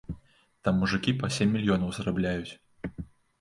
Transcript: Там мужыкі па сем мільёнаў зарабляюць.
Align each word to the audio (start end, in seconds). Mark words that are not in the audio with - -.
Там 0.67 0.79
мужыкі 0.83 1.13
па 1.19 1.29
сем 1.35 1.53
мільёнаў 1.59 1.93
зарабляюць. 1.99 2.51